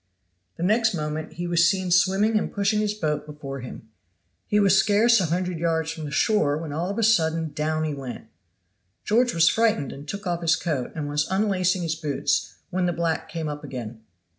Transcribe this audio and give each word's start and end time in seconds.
The 0.55 0.63
next 0.63 0.95
moment 0.95 1.33
he 1.33 1.45
was 1.45 1.69
seen 1.69 1.91
swimming 1.91 2.35
and 2.35 2.51
pushing 2.51 2.79
his 2.79 2.95
boat 2.95 3.23
before 3.23 3.59
him. 3.59 3.89
He 4.47 4.59
was 4.59 4.75
scarce 4.75 5.19
a 5.21 5.27
hundred 5.27 5.59
yards 5.59 5.91
from 5.91 6.05
the 6.05 6.09
shore 6.11 6.57
when 6.57 6.73
all 6.73 6.89
of 6.89 6.97
a 6.97 7.03
sudden 7.03 7.53
down 7.53 7.83
he 7.83 7.93
went. 7.93 8.25
George 9.05 9.35
was 9.35 9.47
frightened 9.47 9.93
and 9.93 10.07
took 10.07 10.25
off 10.25 10.41
his 10.41 10.55
coat, 10.55 10.91
and 10.95 11.07
was 11.07 11.27
unlacing 11.29 11.83
his 11.83 11.93
boots 11.93 12.55
when 12.71 12.87
the 12.87 12.93
black 12.93 13.29
came 13.29 13.47
up 13.47 13.63
again. 13.63 14.01